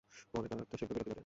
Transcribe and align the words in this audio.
পরে 0.33 0.47
তাঁত 0.51 0.71
শিল্পের 0.71 0.95
বিলুপ্তি 0.95 1.09
ঘটে। 1.09 1.19